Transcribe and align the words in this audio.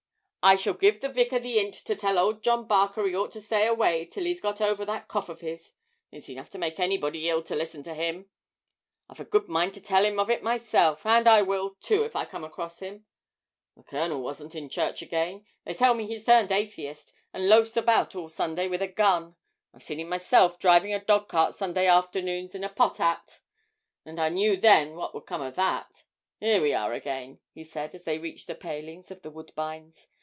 I 0.43 0.55
shall 0.55 0.73
give 0.73 1.01
the 1.01 1.07
vicar 1.07 1.37
the 1.37 1.59
'int 1.59 1.75
to 1.85 1.95
tell 1.95 2.17
old 2.17 2.41
John 2.41 2.65
Barker 2.65 3.05
he 3.07 3.13
ought 3.15 3.29
to 3.33 3.39
stay 3.41 3.67
away 3.67 4.05
till 4.07 4.23
he's 4.23 4.41
got 4.41 4.59
over 4.59 4.83
that 4.85 5.07
cough 5.07 5.29
of 5.29 5.41
his; 5.41 5.71
it's 6.11 6.29
enough 6.31 6.49
to 6.49 6.57
make 6.57 6.79
anybody 6.79 7.29
ill 7.29 7.43
to 7.43 7.55
listen 7.55 7.83
to 7.83 7.93
him. 7.93 8.27
I've 9.07 9.19
a 9.19 9.23
good 9.23 9.47
mind 9.47 9.75
to 9.75 9.81
tell 9.81 10.03
him 10.03 10.17
of 10.19 10.31
it 10.31 10.41
myself; 10.41 11.05
and 11.05 11.27
I 11.27 11.43
will, 11.43 11.75
too, 11.79 12.03
if 12.05 12.15
I 12.15 12.25
come 12.25 12.43
across 12.43 12.79
him. 12.79 13.05
The 13.77 13.83
Colonel 13.83 14.23
wasn't 14.23 14.55
in 14.55 14.67
church 14.67 15.03
again. 15.03 15.45
They 15.63 15.75
tell 15.75 15.93
me 15.93 16.07
he's 16.07 16.25
turned 16.25 16.51
Atheist, 16.51 17.13
and 17.31 17.47
loafs 17.47 17.77
about 17.77 18.15
all 18.15 18.27
Sunday 18.27 18.67
with 18.67 18.81
a 18.81 18.87
gun. 18.87 19.35
I've 19.75 19.83
seen 19.83 19.99
him 19.99 20.09
myself 20.09 20.57
driving 20.57 20.91
a 20.91 21.05
dog 21.05 21.27
cart 21.29 21.53
Sunday 21.53 21.85
afternoons 21.85 22.55
in 22.55 22.63
a 22.63 22.69
pot 22.69 22.99
'at, 22.99 23.41
and 24.07 24.19
I 24.19 24.29
knew 24.29 24.57
then 24.57 24.95
what 24.95 25.13
would 25.13 25.27
come 25.27 25.43
of 25.43 25.53
that. 25.57 26.05
Here 26.39 26.59
we 26.63 26.73
are 26.73 26.93
again!' 26.93 27.39
he 27.53 27.63
said, 27.63 27.93
as 27.93 28.05
they 28.05 28.17
reached 28.17 28.47
the 28.47 28.55
palings 28.55 29.11
of 29.11 29.21
'The 29.21 29.29
Woodbines.' 29.29 30.07